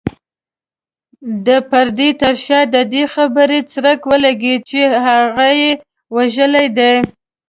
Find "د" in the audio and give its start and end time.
1.45-1.47, 2.73-2.75